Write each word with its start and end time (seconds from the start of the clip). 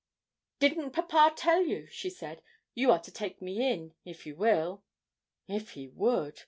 'Didn't 0.57 0.93
papa 0.93 1.31
tell 1.35 1.61
you?' 1.61 1.85
she 1.85 2.09
said; 2.09 2.41
'you 2.73 2.89
are 2.91 2.97
to 2.99 3.11
take 3.11 3.39
me 3.39 3.71
in 3.71 3.93
if 4.03 4.25
you 4.25 4.35
will?' 4.35 4.83
If 5.47 5.73
he 5.73 5.89
would! 5.89 6.39